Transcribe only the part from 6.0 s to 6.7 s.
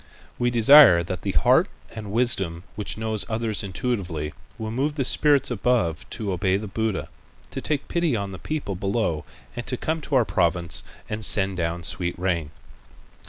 to obey the